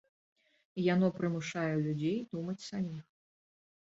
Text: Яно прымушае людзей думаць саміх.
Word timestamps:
Яно 0.93 1.09
прымушае 1.17 1.67
людзей 1.85 2.17
думаць 2.33 2.65
саміх. 2.71 3.05